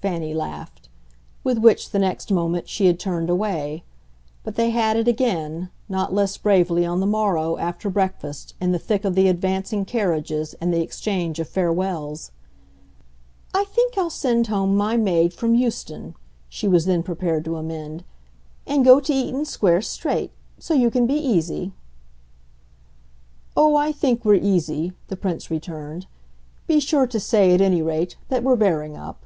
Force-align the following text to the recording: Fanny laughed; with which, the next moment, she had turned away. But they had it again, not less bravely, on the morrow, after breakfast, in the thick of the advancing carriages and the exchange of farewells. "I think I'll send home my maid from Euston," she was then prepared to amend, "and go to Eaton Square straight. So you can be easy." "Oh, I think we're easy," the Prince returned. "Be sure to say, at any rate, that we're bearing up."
Fanny 0.00 0.32
laughed; 0.32 0.88
with 1.42 1.58
which, 1.58 1.90
the 1.90 1.98
next 1.98 2.30
moment, 2.30 2.68
she 2.68 2.86
had 2.86 3.00
turned 3.00 3.28
away. 3.28 3.82
But 4.44 4.54
they 4.54 4.70
had 4.70 4.96
it 4.96 5.08
again, 5.08 5.70
not 5.88 6.14
less 6.14 6.36
bravely, 6.36 6.86
on 6.86 7.00
the 7.00 7.04
morrow, 7.06 7.56
after 7.56 7.90
breakfast, 7.90 8.54
in 8.60 8.70
the 8.70 8.78
thick 8.78 9.04
of 9.04 9.16
the 9.16 9.26
advancing 9.26 9.84
carriages 9.84 10.54
and 10.60 10.72
the 10.72 10.80
exchange 10.82 11.40
of 11.40 11.48
farewells. 11.48 12.30
"I 13.52 13.64
think 13.64 13.98
I'll 13.98 14.08
send 14.08 14.46
home 14.46 14.76
my 14.76 14.96
maid 14.96 15.34
from 15.34 15.56
Euston," 15.56 16.14
she 16.48 16.68
was 16.68 16.84
then 16.84 17.02
prepared 17.02 17.44
to 17.46 17.56
amend, 17.56 18.04
"and 18.68 18.84
go 18.84 19.00
to 19.00 19.12
Eaton 19.12 19.44
Square 19.44 19.82
straight. 19.82 20.30
So 20.60 20.74
you 20.74 20.92
can 20.92 21.08
be 21.08 21.14
easy." 21.16 21.72
"Oh, 23.56 23.74
I 23.74 23.90
think 23.90 24.24
we're 24.24 24.34
easy," 24.36 24.92
the 25.08 25.16
Prince 25.16 25.50
returned. 25.50 26.06
"Be 26.68 26.78
sure 26.78 27.08
to 27.08 27.18
say, 27.18 27.52
at 27.52 27.60
any 27.60 27.82
rate, 27.82 28.16
that 28.28 28.44
we're 28.44 28.54
bearing 28.54 28.96
up." 28.96 29.24